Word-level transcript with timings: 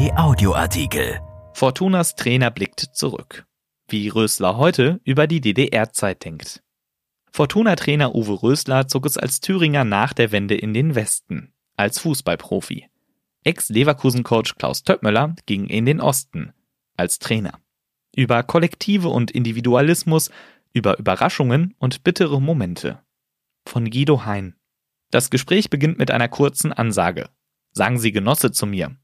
Kai 0.00 0.16
Audioartikel. 0.16 1.20
Fortunas 1.52 2.14
Trainer 2.14 2.50
blickt 2.50 2.80
zurück. 2.80 3.44
Wie 3.86 4.08
Rösler 4.08 4.56
heute 4.56 4.98
über 5.04 5.26
die 5.26 5.42
DDR-Zeit 5.42 6.24
denkt. 6.24 6.62
Fortuna-Trainer 7.32 8.14
Uwe 8.14 8.42
Rösler 8.42 8.88
zog 8.88 9.04
es 9.04 9.18
als 9.18 9.40
Thüringer 9.40 9.84
nach 9.84 10.14
der 10.14 10.32
Wende 10.32 10.54
in 10.54 10.72
den 10.72 10.94
Westen, 10.94 11.52
als 11.76 11.98
Fußballprofi. 11.98 12.88
Ex-Leverkusen-Coach 13.44 14.54
Klaus 14.54 14.84
Töppmöller 14.84 15.34
ging 15.44 15.66
in 15.66 15.84
den 15.84 16.00
Osten, 16.00 16.54
als 16.96 17.18
Trainer. 17.18 17.60
Über 18.16 18.42
Kollektive 18.42 19.10
und 19.10 19.30
Individualismus, 19.30 20.30
über 20.72 20.98
Überraschungen 20.98 21.74
und 21.78 22.04
bittere 22.04 22.40
Momente. 22.40 23.02
Von 23.68 23.90
Guido 23.90 24.24
Hein. 24.24 24.56
Das 25.10 25.28
Gespräch 25.28 25.68
beginnt 25.68 25.98
mit 25.98 26.10
einer 26.10 26.28
kurzen 26.28 26.72
Ansage. 26.72 27.28
Sagen 27.72 27.98
Sie 27.98 28.12
Genosse 28.12 28.50
zu 28.50 28.66
mir, 28.66 28.96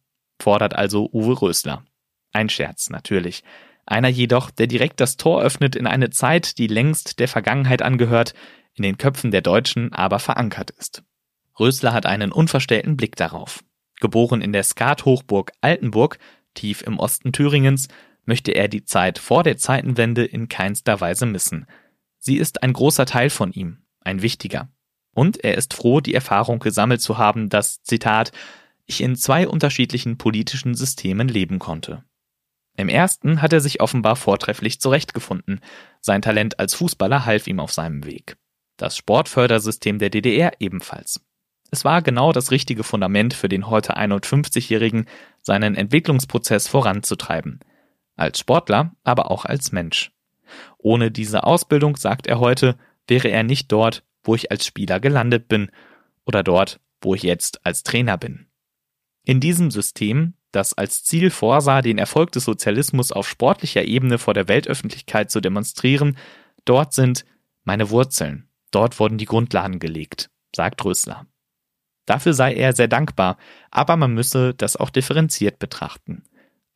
fordert 0.47 0.77
also 0.77 1.11
Uwe 1.13 1.43
Rösler. 1.43 1.85
Ein 2.33 2.49
Scherz, 2.49 2.89
natürlich. 2.89 3.43
Einer 3.85 4.07
jedoch, 4.07 4.53
der 4.53 4.69
direkt 4.69 5.01
das 5.01 5.17
Tor 5.17 5.43
öffnet 5.43 5.75
in 5.75 5.89
eine 5.89 6.11
Zeit, 6.11 6.59
die 6.59 6.69
längst 6.69 7.19
der 7.19 7.27
Vergangenheit 7.27 7.83
angehört, 7.83 8.33
in 8.75 8.85
den 8.85 8.97
Köpfen 8.97 9.33
der 9.33 9.41
Deutschen 9.41 9.93
aber 9.93 10.21
verankert 10.21 10.71
ist. 10.71 11.03
Rösler 11.59 11.93
hat 11.93 12.07
einen 12.07 12.31
unverstellten 12.31 12.97
Blick 12.97 13.17
darauf. 13.17 13.65
Geboren 13.99 14.41
in 14.41 14.53
der 14.53 14.63
Skathochburg 14.63 15.51
Altenburg, 15.63 16.21
tief 16.55 16.81
im 16.83 17.01
Osten 17.01 17.33
Thüringens, 17.33 17.89
möchte 18.25 18.53
er 18.53 18.69
die 18.69 18.85
Zeit 18.85 19.19
vor 19.19 19.43
der 19.43 19.57
Zeitenwende 19.57 20.25
in 20.25 20.49
keinster 20.49 21.01
Weise 21.01 21.27
missen. 21.27 21.67
Sie 22.19 22.37
ist 22.37 22.63
ein 22.63 22.73
großer 22.73 23.05
Teil 23.05 23.31
von 23.31 23.51
ihm, 23.51 23.79
ein 24.01 24.23
wichtiger. 24.23 24.69
Und 25.13 25.43
er 25.43 25.57
ist 25.57 25.75
froh, 25.75 26.01
die 26.01 26.15
Erfahrung 26.15 26.61
gesammelt 26.61 27.01
zu 27.01 27.19
haben, 27.19 27.49
dass, 27.49 27.83
Zitat, 27.83 28.31
ich 28.87 29.01
in 29.01 29.17
zwei 29.17 29.49
unterschiedlichen 29.49 30.19
politischen 30.19 30.75
Systemen 30.75 31.29
leben 31.29 31.59
konnte. 31.59 32.05
Im 32.77 32.89
ersten 32.89 33.43
hat 33.43 33.53
er 33.53 33.61
sich 33.61 33.81
offenbar 33.81 34.17
vortrefflich 34.17 34.81
zurechtgefunden. 34.81 35.61
Sein 36.01 36.23
Talent 36.23 36.59
als 36.59 36.75
Fußballer 36.75 37.25
half 37.25 37.47
ihm 37.47 37.59
auf 37.59 37.73
seinem 37.73 38.05
Weg. 38.05 38.37
Das 38.77 38.97
Sportfördersystem 38.97 39.99
der 39.99 40.11
DDR 40.11 40.53
ebenfalls. 40.61 41.21
Es 41.71 41.85
war 41.85 42.03
genau 42.03 42.33
das 42.33 42.51
richtige 42.51 42.85
Fundament 42.85 43.35
für 43.35 43.49
den 43.49 43.69
heute 43.69 43.97
51-Jährigen, 43.97 45.07
seinen 45.43 45.75
Entwicklungsprozess 45.75 46.69
voranzutreiben. 46.69 47.61
Als 48.15 48.39
Sportler, 48.39 48.95
aber 49.03 49.31
auch 49.31 49.45
als 49.45 49.73
Mensch. 49.73 50.13
Ohne 50.79 51.11
diese 51.11 51.45
Ausbildung, 51.45 51.97
sagt 51.97 52.27
er 52.27 52.39
heute, 52.39 52.77
wäre 53.09 53.29
er 53.29 53.43
nicht 53.43 53.73
dort, 53.73 54.05
wo 54.23 54.35
ich 54.35 54.51
als 54.51 54.67
Spieler 54.67 55.01
gelandet 55.01 55.49
bin 55.49 55.71
oder 56.25 56.43
dort, 56.43 56.79
wo 57.01 57.15
ich 57.15 57.23
jetzt 57.23 57.65
als 57.65 57.83
Trainer 57.83 58.17
bin. 58.17 58.46
In 59.27 59.41
diesem 59.41 59.73
System, 59.73 60.35
das 60.53 60.73
als 60.73 61.03
Ziel 61.03 61.31
vorsah, 61.31 61.83
den 61.83 61.99
Erfolg 61.99 62.31
des 62.31 62.45
Sozialismus 62.45 63.11
auf 63.11 63.29
sportlicher 63.29 63.85
Ebene 63.85 64.19
vor 64.19 64.35
der 64.35 64.47
Weltöffentlichkeit 64.47 65.33
zu 65.33 65.41
demonstrieren, 65.41 66.17
dort 66.65 66.95
sind 66.95 67.25
meine 67.65 67.91
Wurzeln, 67.91 68.49
dort 68.71 69.01
wurden 69.01 69.19
die 69.19 69.25
Grundlagen 69.25 69.81
gelegt, 69.81 70.31
sagt 70.55 70.85
Rösler. 70.85 71.27
Dafür 72.07 72.35
sei 72.35 72.55
er 72.55 72.73
sehr 72.73 72.87
dankbar, 72.87 73.37
aber 73.73 73.97
man 73.97 74.15
müsse 74.15 74.55
das 74.55 74.77
auch 74.77 74.91
differenziert 74.91 75.59
betrachten. 75.59 76.23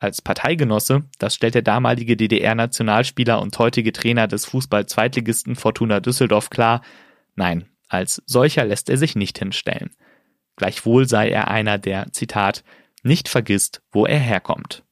Als 0.01 0.21
Parteigenosse, 0.21 1.05
das 1.21 1.37
stellt 1.37 1.55
der 1.55 1.63
damalige 1.63 2.17
DDR-Nationalspieler 2.17 3.41
und 3.41 3.57
heutige 3.61 3.93
Trainer 3.93 4.27
des 4.27 4.45
Fußball-Zweitligisten 4.47 5.55
Fortuna 5.55 6.01
Düsseldorf 6.01 6.51
klar, 6.51 6.83
nein, 7.37 7.69
als 7.89 8.21
solcher 8.27 8.65
lässt 8.65 8.91
er 8.91 8.97
sich 8.97 9.15
nicht 9.15 9.39
hinstellen. 9.39 9.91
Gleichwohl 10.61 11.09
sei 11.09 11.31
er 11.31 11.49
einer, 11.49 11.79
der, 11.79 12.13
Zitat, 12.13 12.65
nicht 13.03 13.31
vergisst, 13.31 13.81
wo 13.93 14.05
er 14.05 14.19
herkommt. 14.19 14.85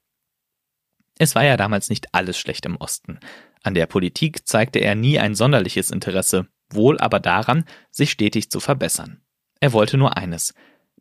Es 1.18 1.34
war 1.34 1.44
ja 1.44 1.58
damals 1.58 1.90
nicht 1.90 2.14
alles 2.14 2.38
schlecht 2.38 2.64
im 2.64 2.76
Osten. 2.76 3.20
An 3.62 3.74
der 3.74 3.84
Politik 3.84 4.48
zeigte 4.48 4.78
er 4.78 4.94
nie 4.94 5.18
ein 5.18 5.34
sonderliches 5.34 5.90
Interesse, 5.90 6.46
wohl 6.70 6.98
aber 6.98 7.20
daran, 7.20 7.66
sich 7.90 8.10
stetig 8.10 8.50
zu 8.50 8.60
verbessern. 8.60 9.20
Er 9.60 9.74
wollte 9.74 9.98
nur 9.98 10.16
eines, 10.16 10.54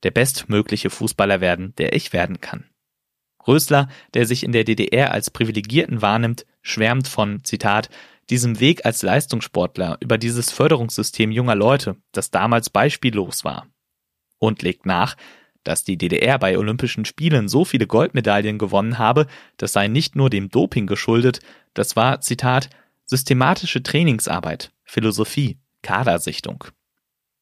der 0.03 0.11
bestmögliche 0.11 0.89
Fußballer 0.89 1.39
werden, 1.39 1.73
der 1.77 1.93
ich 1.93 2.11
werden 2.11 2.41
kann. 2.41 2.65
Rösler, 3.47 3.87
der 4.15 4.25
sich 4.25 4.43
in 4.43 4.51
der 4.51 4.65
DDR 4.65 5.11
als 5.11 5.29
Privilegierten 5.29 6.01
wahrnimmt, 6.01 6.45
schwärmt 6.61 7.07
von, 7.07 7.41
Zitat, 7.45 7.89
diesem 8.29 8.59
Weg 8.59 8.85
als 8.85 9.01
Leistungssportler 9.01 9.95
über 10.01 10.17
dieses 10.17 10.51
Förderungssystem 10.51 11.31
junger 11.31 11.55
Leute, 11.55 11.95
das 12.11 12.31
damals 12.31 12.69
beispiellos 12.69 13.45
war. 13.45 13.65
Und 14.39 14.61
legt 14.61 14.85
nach, 14.85 15.15
dass 15.63 15.83
die 15.83 15.97
DDR 15.97 16.39
bei 16.39 16.57
Olympischen 16.57 17.05
Spielen 17.05 17.49
so 17.49 17.65
viele 17.65 17.87
Goldmedaillen 17.87 18.57
gewonnen 18.57 18.97
habe, 18.97 19.27
das 19.57 19.73
sei 19.73 19.87
nicht 19.87 20.15
nur 20.15 20.29
dem 20.29 20.49
Doping 20.49 20.87
geschuldet, 20.87 21.39
das 21.73 21.95
war, 21.95 22.21
Zitat, 22.21 22.69
systematische 23.05 23.83
Trainingsarbeit, 23.83 24.71
Philosophie, 24.83 25.57
Kadersichtung. 25.81 26.63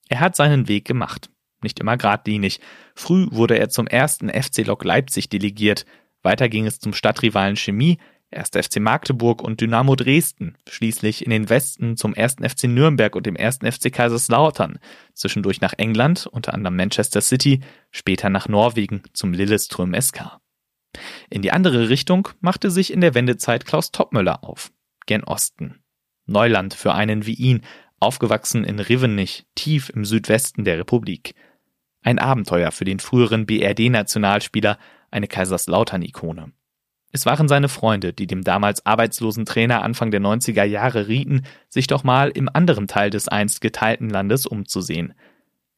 Er 0.09 0.19
hat 0.19 0.35
seinen 0.35 0.67
Weg 0.67 0.85
gemacht. 0.85 1.29
Nicht 1.61 1.79
immer 1.79 1.97
geradlinig. 1.97 2.59
Früh 2.95 3.27
wurde 3.31 3.57
er 3.57 3.69
zum 3.69 3.87
ersten 3.87 4.29
FC 4.29 4.65
Lok 4.65 4.83
Leipzig 4.83 5.29
delegiert. 5.29 5.85
Weiter 6.21 6.49
ging 6.49 6.65
es 6.67 6.79
zum 6.79 6.93
Stadtrivalen 6.93 7.55
Chemie, 7.55 7.97
1. 8.31 8.49
FC 8.49 8.79
Magdeburg 8.79 9.41
und 9.41 9.61
Dynamo 9.61 9.95
Dresden, 9.95 10.57
schließlich 10.67 11.23
in 11.23 11.31
den 11.31 11.49
Westen 11.49 11.95
zum 11.95 12.13
1. 12.15 12.37
FC 12.41 12.65
Nürnberg 12.65 13.15
und 13.15 13.25
dem 13.25 13.37
1. 13.37 13.59
FC 13.59 13.91
Kaiserslautern, 13.91 14.79
zwischendurch 15.13 15.61
nach 15.61 15.73
England, 15.77 16.27
unter 16.27 16.53
anderem 16.53 16.75
Manchester 16.75 17.21
City, 17.21 17.61
später 17.91 18.29
nach 18.29 18.47
Norwegen 18.47 19.03
zum 19.13 19.33
Lillestrøm 19.33 19.93
SK. 19.99 20.39
In 21.29 21.41
die 21.41 21.51
andere 21.51 21.89
Richtung 21.89 22.29
machte 22.39 22.71
sich 22.71 22.91
in 22.91 23.01
der 23.01 23.13
Wendezeit 23.13 23.65
Klaus 23.65 23.91
Toppmöller 23.91 24.43
auf, 24.43 24.71
gen 25.05 25.23
Osten. 25.23 25.83
Neuland 26.25 26.73
für 26.73 26.93
einen 26.93 27.25
wie 27.25 27.33
ihn, 27.33 27.61
aufgewachsen 27.99 28.63
in 28.63 28.79
Rivenich, 28.79 29.45
tief 29.55 29.89
im 29.89 30.05
Südwesten 30.05 30.63
der 30.63 30.77
Republik. 30.79 31.35
Ein 32.01 32.19
Abenteuer 32.19 32.71
für 32.71 32.85
den 32.85 32.99
früheren 32.99 33.45
BRD-Nationalspieler, 33.45 34.77
eine 35.11 35.27
Kaiserslautern-Ikone. 35.27 36.51
Es 37.15 37.25
waren 37.25 37.47
seine 37.47 37.69
Freunde, 37.69 38.11
die 38.11 38.27
dem 38.27 38.43
damals 38.43 38.85
arbeitslosen 38.85 39.45
Trainer 39.45 39.83
Anfang 39.83 40.11
der 40.11 40.19
90er 40.19 40.65
Jahre 40.65 41.07
rieten, 41.07 41.43
sich 41.69 41.87
doch 41.87 42.03
mal 42.03 42.29
im 42.29 42.49
anderen 42.51 42.89
Teil 42.89 43.09
des 43.09 43.29
einst 43.29 43.61
geteilten 43.61 44.09
Landes 44.09 44.45
umzusehen. 44.45 45.13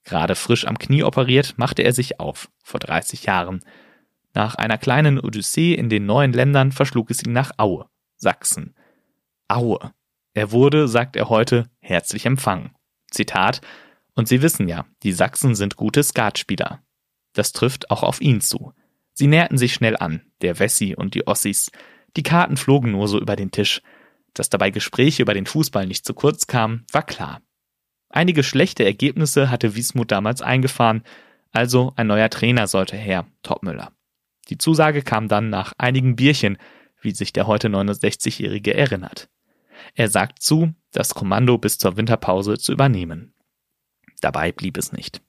Gerade 0.03 0.33
frisch 0.33 0.65
am 0.65 0.79
Knie 0.79 1.03
operiert, 1.03 1.53
machte 1.57 1.83
er 1.83 1.93
sich 1.93 2.19
auf, 2.19 2.49
vor 2.63 2.79
30 2.79 3.25
Jahren. 3.25 3.59
Nach 4.33 4.55
einer 4.55 4.79
kleinen 4.79 5.19
Odyssee 5.19 5.75
in 5.75 5.89
den 5.89 6.07
neuen 6.07 6.33
Ländern 6.33 6.71
verschlug 6.71 7.11
es 7.11 7.23
ihn 7.23 7.33
nach 7.33 7.51
Aue, 7.57 7.85
Sachsen. 8.15 8.73
Aue. 9.47 9.93
Er 10.33 10.51
wurde, 10.51 10.87
sagt 10.87 11.15
er 11.15 11.29
heute, 11.29 11.69
herzlich 11.81 12.25
empfangen. 12.25 12.71
Zitat, 13.11 13.61
und 14.15 14.27
Sie 14.27 14.41
wissen 14.41 14.67
ja, 14.67 14.87
die 15.03 15.13
Sachsen 15.13 15.53
sind 15.53 15.75
gute 15.75 16.01
Skatspieler. 16.01 16.81
Das 17.33 17.51
trifft 17.51 17.91
auch 17.91 18.01
auf 18.01 18.21
ihn 18.21 18.41
zu. 18.41 18.73
Sie 19.17 19.25
näherten 19.25 19.57
sich 19.57 19.73
schnell 19.73 19.97
an, 19.97 20.21
der 20.41 20.59
Wessi 20.59 20.93
und 20.95 21.15
die 21.15 21.25
Ossis. 21.25 21.71
Die 22.15 22.21
Karten 22.21 22.55
flogen 22.55 22.91
nur 22.91 23.07
so 23.07 23.19
über 23.19 23.35
den 23.35 23.49
Tisch. 23.49 23.81
Dass 24.35 24.51
dabei 24.51 24.69
Gespräche 24.69 25.23
über 25.23 25.33
den 25.33 25.47
Fußball 25.47 25.87
nicht 25.87 26.05
zu 26.05 26.13
kurz 26.13 26.45
kamen, 26.45 26.85
war 26.91 27.01
klar. 27.01 27.41
Einige 28.09 28.43
schlechte 28.43 28.85
Ergebnisse 28.85 29.49
hatte 29.49 29.73
Wiesmuth 29.73 30.11
damals 30.11 30.43
eingefahren, 30.43 31.01
also 31.51 31.93
ein 31.95 32.05
neuer 32.05 32.29
Trainer 32.29 32.67
sollte 32.67 32.95
her, 32.95 33.25
Topmüller. 33.41 33.91
Die 34.49 34.59
Zusage 34.59 35.01
kam 35.01 35.27
dann 35.27 35.49
nach 35.49 35.73
einigen 35.79 36.15
Bierchen, 36.15 36.59
wie 37.01 37.09
sich 37.09 37.33
der 37.33 37.47
heute 37.47 37.69
69-Jährige 37.69 38.75
erinnert. 38.75 39.29
Er 39.95 40.09
sagt 40.09 40.43
zu, 40.43 40.75
das 40.91 41.15
Kommando 41.15 41.57
bis 41.57 41.79
zur 41.79 41.97
Winterpause 41.97 42.59
zu 42.59 42.71
übernehmen. 42.71 43.33
Dabei 44.21 44.51
blieb 44.51 44.77
es 44.77 44.91
nicht. 44.91 45.23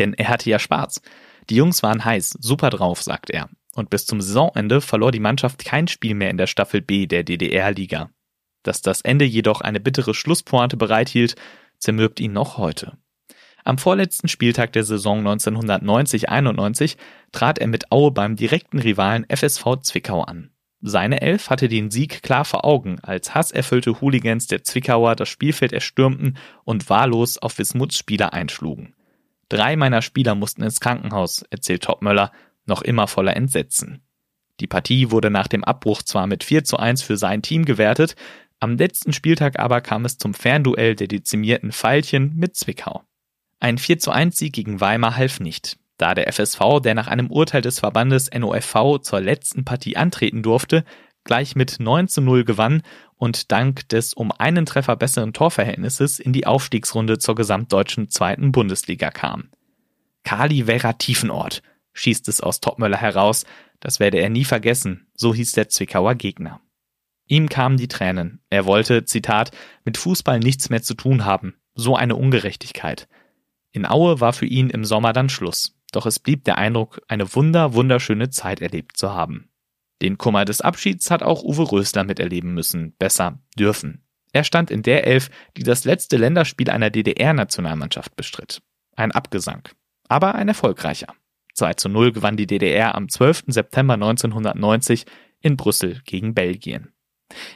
Denn 0.00 0.14
er 0.14 0.30
hatte 0.30 0.50
ja 0.50 0.58
Spaß. 0.58 1.00
Die 1.50 1.56
Jungs 1.56 1.82
waren 1.82 2.04
heiß, 2.04 2.38
super 2.40 2.70
drauf, 2.70 3.02
sagt 3.02 3.30
er. 3.30 3.48
Und 3.74 3.90
bis 3.90 4.06
zum 4.06 4.20
Saisonende 4.20 4.80
verlor 4.80 5.10
die 5.10 5.20
Mannschaft 5.20 5.64
kein 5.64 5.88
Spiel 5.88 6.14
mehr 6.14 6.30
in 6.30 6.36
der 6.36 6.46
Staffel 6.46 6.80
B 6.80 7.06
der 7.06 7.24
DDR-Liga. 7.24 8.10
Dass 8.62 8.82
das 8.82 9.00
Ende 9.00 9.24
jedoch 9.24 9.60
eine 9.60 9.80
bittere 9.80 10.14
Schlusspointe 10.14 10.76
bereithielt, 10.76 11.34
zermürbt 11.78 12.20
ihn 12.20 12.32
noch 12.32 12.56
heute. 12.56 12.98
Am 13.64 13.78
vorletzten 13.78 14.28
Spieltag 14.28 14.72
der 14.72 14.84
Saison 14.84 15.26
1990-91 15.26 16.96
trat 17.32 17.58
er 17.58 17.66
mit 17.66 17.90
Aue 17.90 18.10
beim 18.10 18.36
direkten 18.36 18.78
Rivalen 18.78 19.26
FSV 19.28 19.80
Zwickau 19.82 20.22
an. 20.22 20.50
Seine 20.82 21.20
Elf 21.20 21.50
hatte 21.50 21.68
den 21.68 21.90
Sieg 21.90 22.22
klar 22.22 22.44
vor 22.44 22.64
Augen, 22.64 23.00
als 23.00 23.34
hasserfüllte 23.34 24.00
Hooligans 24.00 24.46
der 24.46 24.64
Zwickauer 24.64 25.14
das 25.14 25.28
Spielfeld 25.28 25.72
erstürmten 25.72 26.38
und 26.64 26.88
wahllos 26.88 27.36
auf 27.36 27.58
Wismuts 27.58 27.98
Spieler 27.98 28.32
einschlugen. 28.32 28.94
Drei 29.50 29.76
meiner 29.76 30.00
Spieler 30.00 30.34
mussten 30.34 30.62
ins 30.62 30.80
Krankenhaus, 30.80 31.42
erzählt 31.50 31.82
Topmöller, 31.82 32.30
noch 32.66 32.82
immer 32.82 33.08
voller 33.08 33.36
Entsetzen. 33.36 34.00
Die 34.60 34.68
Partie 34.68 35.10
wurde 35.10 35.28
nach 35.28 35.48
dem 35.48 35.64
Abbruch 35.64 36.02
zwar 36.02 36.26
mit 36.26 36.44
4 36.44 36.64
zu 36.64 36.78
1 36.78 37.02
für 37.02 37.16
sein 37.16 37.42
Team 37.42 37.64
gewertet, 37.64 38.14
am 38.60 38.76
letzten 38.76 39.12
Spieltag 39.12 39.58
aber 39.58 39.80
kam 39.80 40.04
es 40.04 40.18
zum 40.18 40.34
Fernduell 40.34 40.94
der 40.94 41.08
dezimierten 41.08 41.72
Veilchen 41.72 42.36
mit 42.36 42.56
Zwickau. 42.56 43.02
Ein 43.58 43.78
4 43.78 43.98
zu 43.98 44.10
1 44.12 44.38
Sieg 44.38 44.52
gegen 44.52 44.80
Weimar 44.80 45.16
half 45.16 45.40
nicht. 45.40 45.78
Da 45.96 46.14
der 46.14 46.32
FSV, 46.32 46.80
der 46.82 46.94
nach 46.94 47.08
einem 47.08 47.30
Urteil 47.30 47.62
des 47.62 47.80
Verbandes 47.80 48.30
NOFV 48.32 49.00
zur 49.00 49.20
letzten 49.20 49.64
Partie 49.64 49.96
antreten 49.96 50.42
durfte, 50.42 50.84
gleich 51.24 51.56
mit 51.56 51.80
9 51.80 52.08
zu 52.08 52.20
0 52.20 52.44
gewann 52.44 52.82
und 53.20 53.52
dank 53.52 53.86
des 53.90 54.14
um 54.14 54.32
einen 54.32 54.64
Treffer 54.64 54.96
besseren 54.96 55.34
Torverhältnisses 55.34 56.18
in 56.18 56.32
die 56.32 56.46
Aufstiegsrunde 56.46 57.18
zur 57.18 57.34
gesamtdeutschen 57.34 58.08
zweiten 58.08 58.50
Bundesliga 58.50 59.10
kam. 59.10 59.50
Kali 60.24 60.64
Vera 60.64 60.94
Tiefenort 60.94 61.62
schießt 61.92 62.28
es 62.28 62.40
aus 62.40 62.60
Topmöller 62.60 62.96
heraus, 62.96 63.44
das 63.78 64.00
werde 64.00 64.18
er 64.18 64.30
nie 64.30 64.46
vergessen, 64.46 65.06
so 65.14 65.34
hieß 65.34 65.52
der 65.52 65.68
Zwickauer 65.68 66.14
Gegner. 66.14 66.62
Ihm 67.26 67.50
kamen 67.50 67.76
die 67.76 67.88
Tränen. 67.88 68.40
Er 68.48 68.64
wollte, 68.64 69.04
Zitat, 69.04 69.50
mit 69.84 69.98
Fußball 69.98 70.40
nichts 70.40 70.70
mehr 70.70 70.82
zu 70.82 70.94
tun 70.94 71.26
haben. 71.26 71.54
So 71.74 71.96
eine 71.96 72.16
Ungerechtigkeit. 72.16 73.06
In 73.70 73.86
Aue 73.86 74.20
war 74.20 74.32
für 74.32 74.46
ihn 74.46 74.70
im 74.70 74.84
Sommer 74.86 75.12
dann 75.12 75.28
Schluss. 75.28 75.76
Doch 75.92 76.06
es 76.06 76.18
blieb 76.18 76.44
der 76.44 76.56
Eindruck, 76.56 77.02
eine 77.06 77.34
wunder, 77.34 77.74
wunderschöne 77.74 78.30
Zeit 78.30 78.62
erlebt 78.62 78.96
zu 78.96 79.12
haben. 79.12 79.49
Den 80.02 80.18
Kummer 80.18 80.44
des 80.44 80.60
Abschieds 80.60 81.10
hat 81.10 81.22
auch 81.22 81.42
Uwe 81.42 81.70
Rösler 81.70 82.04
miterleben 82.04 82.54
müssen, 82.54 82.94
besser 82.98 83.38
dürfen. 83.58 84.04
Er 84.32 84.44
stand 84.44 84.70
in 84.70 84.82
der 84.82 85.06
Elf, 85.06 85.28
die 85.56 85.62
das 85.62 85.84
letzte 85.84 86.16
Länderspiel 86.16 86.70
einer 86.70 86.90
DDR-Nationalmannschaft 86.90 88.16
bestritt. 88.16 88.62
Ein 88.96 89.12
Abgesang, 89.12 89.68
aber 90.08 90.34
ein 90.34 90.48
erfolgreicher. 90.48 91.14
2 91.54 91.74
zu 91.74 91.88
0 91.88 92.12
gewann 92.12 92.36
die 92.36 92.46
DDR 92.46 92.94
am 92.94 93.08
12. 93.08 93.44
September 93.48 93.94
1990 93.94 95.04
in 95.40 95.56
Brüssel 95.56 96.00
gegen 96.04 96.34
Belgien. 96.34 96.92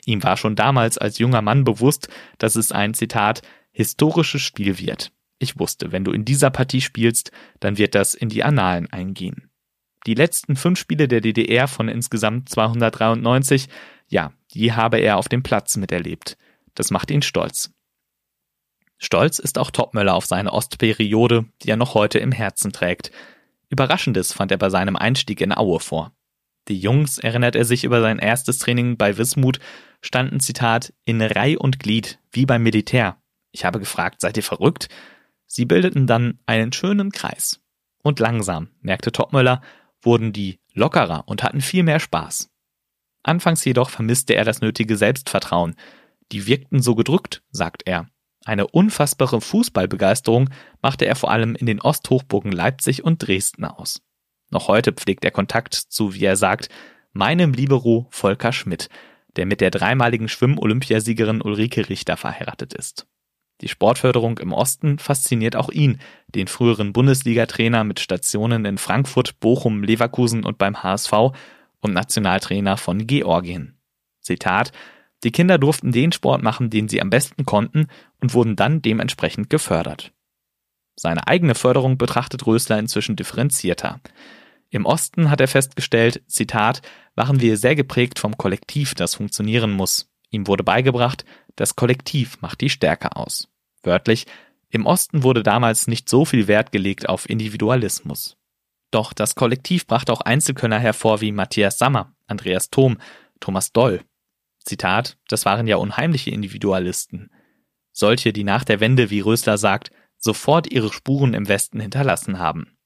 Ihm 0.05 0.23
war 0.23 0.37
schon 0.37 0.56
damals 0.56 0.99
als 0.99 1.19
junger 1.19 1.43
Mann 1.43 1.64
bewusst, 1.64 2.08
dass 2.38 2.56
es 2.56 2.73
ein 2.73 2.94
Zitat 2.94 3.43
historisches 3.70 4.43
Spiel 4.43 4.79
wird. 4.79 5.12
Ich 5.38 5.58
wusste, 5.58 5.93
wenn 5.93 6.05
du 6.05 6.12
in 6.12 6.25
dieser 6.25 6.50
Partie 6.50 6.81
spielst, 6.81 7.32
dann 7.61 7.76
wird 7.76 7.94
das 7.94 8.14
in 8.14 8.29
die 8.29 8.44
Annalen 8.44 8.90
eingehen. 8.93 9.50
Die 10.06 10.15
letzten 10.15 10.56
fünf 10.56 10.79
Spiele 10.79 11.09
der 11.09 11.21
DDR 11.21 11.67
von 11.67 11.89
insgesamt 11.89 12.49
293, 12.49 13.69
ja, 14.09 14.33
die 14.53 14.73
habe 14.73 14.99
er 14.99 15.17
auf 15.17 15.29
dem 15.29 15.43
Platz 15.43 15.77
miterlebt. 15.77 16.37
Das 16.75 16.91
macht 16.91 17.11
ihn 17.11 17.23
stolz. 17.23 17.73
Stolz 18.99 19.39
ist 19.39 19.59
auch 19.59 19.71
Topmöller 19.71 20.15
auf 20.15 20.27
seine 20.27 20.53
Ostperiode, 20.53 21.47
die 21.62 21.71
er 21.71 21.77
noch 21.77 21.95
heute 21.95 22.19
im 22.19 22.33
Herzen 22.33 22.73
trägt. 22.73 23.11
Überraschendes 23.69 24.33
fand 24.33 24.51
er 24.51 24.59
bei 24.59 24.71
seinem 24.71 24.97
Einstieg 24.97 25.41
in 25.41 25.56
Aue 25.56 25.81
vor. 25.81 26.12
Die 26.69 26.79
Jungs, 26.79 27.19
erinnert 27.19 27.57
er 27.57 27.65
sich 27.65 27.85
über 27.85 28.00
sein 28.00 28.19
erstes 28.19 28.59
Training 28.59 28.97
bei 28.97 29.19
Wismut, 29.19 29.59
standen, 30.00 30.41
Zitat, 30.41 30.95
in 31.05 31.21
Reih 31.21 31.59
und 31.59 31.79
Glied, 31.79 32.19
wie 32.31 32.47
beim 32.47 32.62
Militär. 32.62 33.19
Ich 33.53 33.65
habe 33.65 33.79
gefragt, 33.79 34.21
seid 34.21 34.37
ihr 34.37 34.43
verrückt? 34.43 34.89
Sie 35.47 35.67
bildeten 35.67 36.07
dann 36.07 36.39
einen 36.47 36.73
schönen 36.73 37.12
Kreis. 37.12 37.61
Und 38.03 38.21
langsam, 38.21 38.69
merkte 38.81 39.12
Topmöller, 39.12 39.61
wurden 40.05 40.33
die 40.33 40.61
lockerer 40.73 41.25
und 41.27 41.43
hatten 41.43 41.61
viel 41.61 41.83
mehr 41.83 42.01
Spaß. 42.01 42.51
Anfangs 43.23 43.65
jedoch 43.65 43.91
vermisste 43.91 44.35
er 44.35 44.45
das 44.45 44.61
nötige 44.61 44.97
Selbstvertrauen. 44.97 45.77
Die 46.33 46.47
wirkten 46.47 46.83
so 46.83 46.95
gedrückt, 46.95 47.43
sagt 47.51 47.83
er. 47.87 48.06
Eine 48.45 48.67
unfassbare 48.67 49.41
Fußballbegeisterung 49.41 50.51
machte 50.83 51.06
er 51.06 51.17
vor 51.17 51.31
allem 51.31 51.55
in 51.55 51.67
den 51.67 51.81
Osthochburgen 51.81 52.53
Leipzig 52.53 53.03
und 53.03 53.27
Dresden 53.27 53.65
aus. 53.65 54.03
Noch 54.51 54.69
heute 54.69 54.93
pflegt 54.93 55.25
er 55.25 55.31
Kontakt 55.31 55.75
zu, 55.75 56.15
wie 56.15 56.25
er 56.25 56.37
sagt, 56.37 56.69
meinem 57.12 57.55
Libero 57.55 58.07
Volker 58.11 58.53
Schmidt, 58.53 58.91
der 59.37 59.47
mit 59.47 59.62
der 59.62 59.71
dreimaligen 59.71 60.29
Schwimm-Olympiasiegerin 60.29 61.41
Ulrike 61.41 61.89
Richter 61.89 62.17
verheiratet 62.17 62.75
ist. 62.75 63.07
Die 63.61 63.69
Sportförderung 63.69 64.39
im 64.39 64.53
Osten 64.53 64.99
fasziniert 64.99 65.56
auch 65.56 65.71
ihn, 65.71 66.01
den 66.29 66.49
früheren 66.49 66.93
Bundesliga-Trainer 66.93 67.85
mit 67.85 68.01
Stationen 68.01 68.65
in 68.65 68.79
Frankfurt, 68.79 69.39
Bochum, 69.41 69.85
Leverkusen 69.85 70.45
und 70.45 70.59
beim 70.59 70.83
HSV 70.83 71.12
und 71.81 71.93
Nationaltrainer 71.93 72.77
von 72.77 73.06
Georgien. 73.06 73.79
Zitat 74.21 74.73
Die 75.23 75.31
Kinder 75.31 75.59
durften 75.59 75.93
den 75.93 76.12
Sport 76.12 76.43
machen, 76.43 76.71
den 76.71 76.89
sie 76.89 77.01
am 77.01 77.11
besten 77.11 77.45
konnten 77.45 77.87
und 78.21 78.35
wurden 78.35 78.56
dann 78.56 78.83
dementsprechend 78.83 79.51
gefördert. 79.51 80.12
Seine 80.97 81.27
eigene 81.27 81.55
Förderung 81.55 81.99
betrachtet 81.99 82.47
Rösler 82.47 82.79
inzwischen 82.79 83.17
differenzierter. 83.17 84.00
Im 84.71 84.87
Osten 84.87 85.31
hat 85.31 85.41
er 85.41 85.49
festgestellt, 85.49 86.23
Zitat, 86.27 86.83
waren 87.15 87.41
wir 87.41 87.57
sehr 87.57 87.77
geprägt 87.77 88.19
vom 88.19 88.37
Kollektiv, 88.37 88.95
das 88.95 89.15
funktionieren 89.15 89.71
muss. 89.71 90.11
Ihm 90.35 90.49
wurde 90.49 90.65
beigebracht, 90.65 91.25
das 91.55 91.77
Kollektiv 91.77 92.41
macht 92.41 92.61
die 92.61 92.69
Stärke 92.69 93.15
aus. 93.15 93.49
Wörtlich, 93.85 94.27
im 94.69 94.85
Osten 94.85 95.23
wurde 95.23 95.45
damals 95.45 95.87
nicht 95.87 96.09
so 96.09 96.25
viel 96.25 96.49
Wert 96.49 96.73
gelegt 96.73 97.09
auf 97.09 97.31
Individualismus. 97.31 98.37
Doch 98.91 99.13
das 99.13 99.37
Kollektiv 99.37 99.87
brachte 99.87 100.13
auch 100.13 100.23
Einzelkönner 100.23 100.81
hervor 100.81 101.21
wie 101.21 101.31
Matthias 101.31 101.79
Sammer, 101.79 102.17
Andreas 102.27 102.71
Thom, 102.71 102.99
Thomas 103.39 103.73
Doll. 103.73 104.03
Zitat, 104.59 105.19
das 105.29 105.45
waren 105.45 105.69
ja 105.69 105.77
unheimliche 105.77 106.33
Individualisten. 106.33 107.31
Solche, 107.93 108.33
die 108.33 108.43
nach 108.43 108.65
der 108.65 108.81
Wende, 108.81 109.11
wie 109.11 109.21
Rösler 109.21 109.57
sagt, 109.57 109.93
sofort 110.19 110.67
ihre 110.67 110.93
Spuren 110.93 111.33
im 111.33 111.47
Westen 111.47 111.79
hinterlassen 111.79 112.41
haben. 112.41 112.77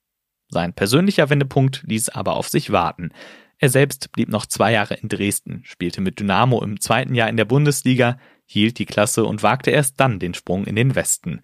Sein 0.50 0.74
persönlicher 0.74 1.30
Wendepunkt 1.30 1.82
ließ 1.86 2.10
aber 2.10 2.36
auf 2.36 2.50
sich 2.50 2.72
warten. 2.72 3.10
Er 3.58 3.68
selbst 3.68 4.12
blieb 4.12 4.28
noch 4.28 4.46
zwei 4.46 4.72
Jahre 4.72 4.94
in 4.94 5.08
Dresden, 5.08 5.62
spielte 5.64 6.00
mit 6.00 6.20
Dynamo 6.20 6.62
im 6.62 6.80
zweiten 6.80 7.14
Jahr 7.14 7.28
in 7.28 7.36
der 7.36 7.44
Bundesliga, 7.44 8.18
hielt 8.46 8.78
die 8.78 8.86
Klasse 8.86 9.24
und 9.24 9.42
wagte 9.42 9.70
erst 9.70 9.98
dann 9.98 10.20
den 10.20 10.34
Sprung 10.34 10.64
in 10.64 10.76
den 10.76 10.94
Westen. 10.94 11.40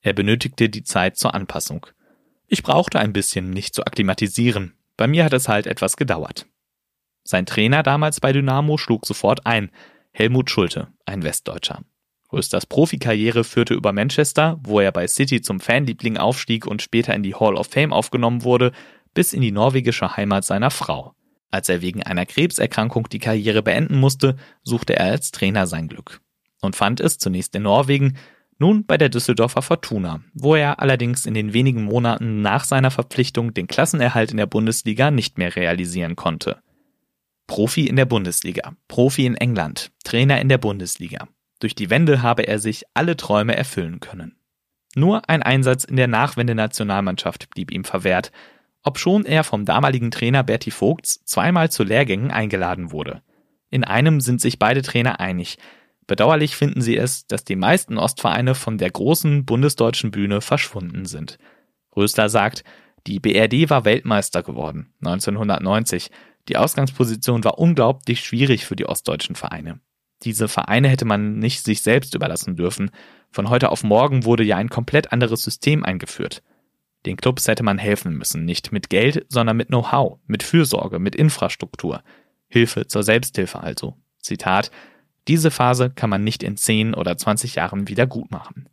Er 0.00 0.14
benötigte 0.14 0.70
die 0.70 0.82
Zeit 0.82 1.16
zur 1.16 1.34
Anpassung. 1.34 1.86
Ich 2.46 2.62
brauchte 2.62 2.98
ein 2.98 3.12
bisschen, 3.12 3.50
mich 3.50 3.72
zu 3.72 3.84
akklimatisieren. 3.84 4.72
Bei 4.96 5.06
mir 5.06 5.24
hat 5.24 5.34
es 5.34 5.48
halt 5.48 5.66
etwas 5.66 5.96
gedauert. 5.96 6.46
Sein 7.22 7.46
Trainer 7.46 7.82
damals 7.82 8.20
bei 8.20 8.32
Dynamo 8.32 8.78
schlug 8.78 9.06
sofort 9.06 9.46
ein. 9.46 9.70
Helmut 10.12 10.50
Schulte, 10.50 10.88
ein 11.04 11.22
Westdeutscher. 11.22 11.84
Rösters 12.32 12.66
Profikarriere 12.66 13.44
führte 13.44 13.74
über 13.74 13.92
Manchester, 13.92 14.58
wo 14.62 14.80
er 14.80 14.92
bei 14.92 15.06
City 15.06 15.42
zum 15.42 15.60
Fanliebling 15.60 16.16
aufstieg 16.16 16.66
und 16.66 16.80
später 16.80 17.14
in 17.14 17.22
die 17.22 17.34
Hall 17.34 17.54
of 17.54 17.68
Fame 17.68 17.92
aufgenommen 17.92 18.44
wurde, 18.44 18.72
bis 19.14 19.32
in 19.32 19.42
die 19.42 19.52
norwegische 19.52 20.16
Heimat 20.16 20.44
seiner 20.44 20.70
Frau. 20.70 21.14
Als 21.50 21.68
er 21.68 21.82
wegen 21.82 22.02
einer 22.02 22.26
Krebserkrankung 22.26 23.08
die 23.08 23.18
Karriere 23.18 23.62
beenden 23.62 23.98
musste, 23.98 24.36
suchte 24.62 24.96
er 24.96 25.06
als 25.06 25.30
Trainer 25.30 25.66
sein 25.66 25.88
Glück 25.88 26.20
und 26.60 26.76
fand 26.76 27.00
es 27.00 27.18
zunächst 27.18 27.54
in 27.54 27.62
Norwegen, 27.62 28.16
nun 28.58 28.84
bei 28.84 28.98
der 28.98 29.08
Düsseldorfer 29.08 29.62
Fortuna, 29.62 30.20
wo 30.34 30.54
er 30.54 30.80
allerdings 30.80 31.24
in 31.24 31.32
den 31.32 31.54
wenigen 31.54 31.84
Monaten 31.84 32.42
nach 32.42 32.64
seiner 32.64 32.90
Verpflichtung 32.90 33.54
den 33.54 33.66
Klassenerhalt 33.66 34.30
in 34.30 34.36
der 34.36 34.46
Bundesliga 34.46 35.10
nicht 35.10 35.38
mehr 35.38 35.56
realisieren 35.56 36.14
konnte. 36.14 36.58
Profi 37.46 37.86
in 37.86 37.96
der 37.96 38.04
Bundesliga, 38.04 38.74
Profi 38.86 39.24
in 39.24 39.34
England, 39.34 39.90
Trainer 40.04 40.40
in 40.40 40.50
der 40.50 40.58
Bundesliga. 40.58 41.26
Durch 41.58 41.74
die 41.74 41.90
Wende 41.90 42.22
habe 42.22 42.46
er 42.46 42.58
sich 42.58 42.84
alle 42.94 43.16
Träume 43.16 43.56
erfüllen 43.56 44.00
können. 44.00 44.36
Nur 44.94 45.28
ein 45.28 45.42
Einsatz 45.42 45.84
in 45.84 45.96
der 45.96 46.08
Nachwende-Nationalmannschaft 46.08 47.50
blieb 47.50 47.70
ihm 47.70 47.84
verwehrt, 47.84 48.30
obschon 48.82 49.24
er 49.24 49.44
vom 49.44 49.64
damaligen 49.64 50.10
Trainer 50.10 50.42
Berti 50.42 50.70
Vogts 50.70 51.24
zweimal 51.24 51.70
zu 51.70 51.84
Lehrgängen 51.84 52.30
eingeladen 52.30 52.92
wurde. 52.92 53.22
In 53.70 53.84
einem 53.84 54.20
sind 54.20 54.40
sich 54.40 54.58
beide 54.58 54.82
Trainer 54.82 55.20
einig. 55.20 55.58
Bedauerlich 56.06 56.56
finden 56.56 56.80
sie 56.80 56.96
es, 56.96 57.26
dass 57.26 57.44
die 57.44 57.56
meisten 57.56 57.98
Ostvereine 57.98 58.54
von 58.54 58.78
der 58.78 58.90
großen 58.90 59.44
bundesdeutschen 59.44 60.10
Bühne 60.10 60.40
verschwunden 60.40 61.04
sind. 61.04 61.38
Rösler 61.96 62.28
sagt, 62.28 62.64
die 63.06 63.20
BRD 63.20 63.70
war 63.70 63.84
Weltmeister 63.84 64.42
geworden, 64.42 64.92
1990. 65.04 66.10
Die 66.48 66.56
Ausgangsposition 66.56 67.44
war 67.44 67.58
unglaublich 67.58 68.20
schwierig 68.20 68.66
für 68.66 68.76
die 68.76 68.86
ostdeutschen 68.86 69.36
Vereine. 69.36 69.80
Diese 70.22 70.48
Vereine 70.48 70.88
hätte 70.88 71.04
man 71.04 71.38
nicht 71.38 71.64
sich 71.64 71.82
selbst 71.82 72.14
überlassen 72.14 72.56
dürfen. 72.56 72.90
Von 73.30 73.48
heute 73.48 73.70
auf 73.70 73.84
morgen 73.84 74.24
wurde 74.24 74.42
ja 74.42 74.56
ein 74.56 74.68
komplett 74.68 75.12
anderes 75.12 75.42
System 75.42 75.84
eingeführt. 75.84 76.42
Den 77.06 77.16
Clubs 77.16 77.48
hätte 77.48 77.62
man 77.62 77.78
helfen 77.78 78.16
müssen, 78.16 78.44
nicht 78.44 78.72
mit 78.72 78.90
Geld, 78.90 79.26
sondern 79.28 79.56
mit 79.56 79.68
Know-how, 79.68 80.18
mit 80.26 80.42
Fürsorge, 80.42 80.98
mit 80.98 81.14
Infrastruktur. 81.16 82.02
Hilfe 82.48 82.86
zur 82.86 83.02
Selbsthilfe 83.02 83.60
also. 83.60 83.96
Zitat, 84.18 84.70
diese 85.28 85.50
Phase 85.50 85.90
kann 85.90 86.10
man 86.10 86.24
nicht 86.24 86.42
in 86.42 86.56
10 86.56 86.94
oder 86.94 87.16
20 87.16 87.54
Jahren 87.54 87.88
wieder 87.88 88.06
gut 88.06 88.30
machen. 88.30 88.68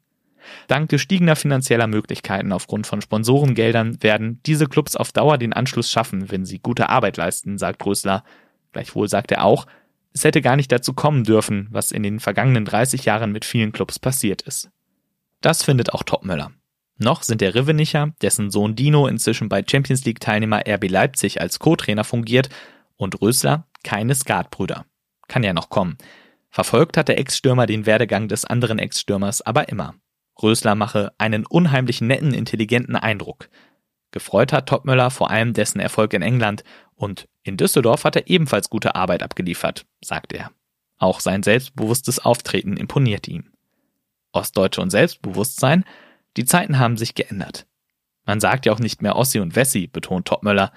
Dank 0.67 0.89
gestiegener 0.89 1.35
finanzieller 1.35 1.87
Möglichkeiten 1.87 2.51
aufgrund 2.51 2.87
von 2.87 3.01
Sponsorengeldern 3.01 4.01
werden 4.01 4.41
diese 4.45 4.67
Clubs 4.67 4.95
auf 4.95 5.11
Dauer 5.11 5.37
den 5.37 5.53
Anschluss 5.53 5.91
schaffen, 5.91 6.31
wenn 6.31 6.45
sie 6.45 6.59
gute 6.59 6.89
Arbeit 6.89 7.17
leisten, 7.17 7.57
sagt 7.57 7.85
Rösler. 7.85 8.23
Gleichwohl 8.71 9.07
sagt 9.09 9.31
er 9.31 9.43
auch, 9.43 9.67
es 10.13 10.23
hätte 10.23 10.41
gar 10.41 10.55
nicht 10.55 10.71
dazu 10.71 10.93
kommen 10.93 11.23
dürfen, 11.23 11.67
was 11.71 11.91
in 11.91 12.03
den 12.03 12.19
vergangenen 12.19 12.65
30 12.65 13.05
Jahren 13.05 13.31
mit 13.31 13.45
vielen 13.45 13.71
Clubs 13.71 13.99
passiert 13.99 14.41
ist. 14.41 14.69
Das 15.41 15.63
findet 15.63 15.93
auch 15.93 16.03
Topmöller. 16.03 16.51
Noch 16.97 17.23
sind 17.23 17.41
der 17.41 17.53
Rivenicher, 17.53 18.13
dessen 18.21 18.49
Sohn 18.49 18.75
Dino 18.75 19.07
inzwischen 19.07 19.49
bei 19.49 19.63
Champions 19.65 20.03
League 20.05 20.19
Teilnehmer 20.19 20.63
RB 20.67 20.89
Leipzig 20.89 21.39
als 21.41 21.59
Co-Trainer 21.59 22.03
fungiert, 22.03 22.49
und 22.95 23.21
Rösler 23.21 23.67
keine 23.83 24.15
Skatbrüder. 24.15 24.85
Kann 25.27 25.43
ja 25.43 25.53
noch 25.53 25.69
kommen. 25.69 25.97
Verfolgt 26.49 26.97
hat 26.97 27.07
der 27.07 27.19
Ex-Stürmer 27.19 27.67
den 27.67 27.85
Werdegang 27.85 28.27
des 28.27 28.43
anderen 28.45 28.79
Ex-Stürmers 28.79 29.41
aber 29.41 29.69
immer. 29.69 29.93
Rösler 30.41 30.75
mache 30.75 31.13
einen 31.17 31.45
unheimlich 31.45 32.01
netten, 32.01 32.33
intelligenten 32.33 32.95
Eindruck. 32.95 33.49
Gefreut 34.11 34.53
hat 34.53 34.67
Topmöller 34.67 35.11
vor 35.11 35.29
allem 35.29 35.53
dessen 35.53 35.79
Erfolg 35.79 36.13
in 36.13 36.21
England 36.21 36.63
und 36.95 37.27
in 37.43 37.57
Düsseldorf 37.57 38.03
hat 38.03 38.15
er 38.15 38.27
ebenfalls 38.27 38.69
gute 38.69 38.95
Arbeit 38.95 39.21
abgeliefert, 39.21 39.85
sagt 40.01 40.33
er. 40.33 40.51
Auch 40.97 41.19
sein 41.19 41.43
selbstbewusstes 41.43 42.19
Auftreten 42.19 42.77
imponiert 42.77 43.27
ihm. 43.27 43.51
Ostdeutsche 44.31 44.81
und 44.81 44.89
Selbstbewusstsein, 44.89 45.83
die 46.35 46.45
Zeiten 46.45 46.79
haben 46.79 46.97
sich 46.97 47.15
geändert. 47.15 47.67
Man 48.25 48.39
sagt 48.39 48.65
ja 48.65 48.73
auch 48.73 48.79
nicht 48.79 49.01
mehr 49.01 49.15
Ossi 49.15 49.39
und 49.39 49.55
Wessi, 49.55 49.87
betont 49.87 50.27
Topmöller. 50.27 50.71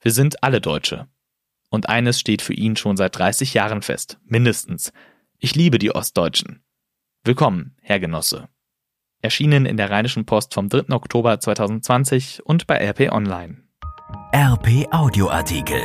Wir 0.00 0.12
sind 0.12 0.42
alle 0.42 0.60
Deutsche. 0.60 1.06
Und 1.70 1.88
eines 1.88 2.18
steht 2.18 2.42
für 2.42 2.54
ihn 2.54 2.76
schon 2.76 2.96
seit 2.96 3.16
30 3.16 3.54
Jahren 3.54 3.82
fest, 3.82 4.18
mindestens. 4.24 4.92
Ich 5.38 5.54
liebe 5.54 5.78
die 5.78 5.94
Ostdeutschen. 5.94 6.64
Willkommen, 7.24 7.76
Herr 7.80 8.00
Genosse. 8.00 8.48
Erschienen 9.22 9.66
in 9.66 9.76
der 9.76 9.90
Rheinischen 9.90 10.26
Post 10.26 10.54
vom 10.54 10.68
3. 10.68 10.94
Oktober 10.94 11.38
2020 11.40 12.44
und 12.44 12.66
bei 12.66 12.76
RP 12.76 13.12
Online. 13.12 13.62
RP 14.32 14.86
Audioartikel. 14.92 15.80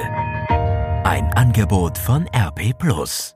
Ein 1.04 1.32
Angebot 1.34 1.98
von 1.98 2.28
RP 2.28 2.78
Plus. 2.78 3.36